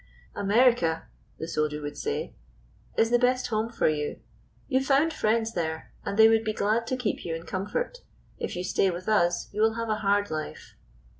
[0.33, 1.05] "America,"
[1.37, 2.33] the soldier would say,
[2.97, 4.19] "is the best home for you.
[4.67, 7.99] You found friends there, and they would be glad to keep you in comfort.
[8.39, 10.73] If you stay with us, you will have a hard life."